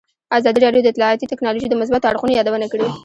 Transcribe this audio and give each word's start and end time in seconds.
ازادي 0.37 0.59
راډیو 0.65 0.83
د 0.83 0.87
اطلاعاتی 0.91 1.31
تکنالوژي 1.31 1.67
د 1.69 1.75
مثبتو 1.81 2.09
اړخونو 2.09 2.35
یادونه 2.39 2.65
کړې. 2.73 2.87